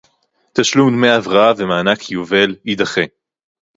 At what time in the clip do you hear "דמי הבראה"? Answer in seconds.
0.93-1.51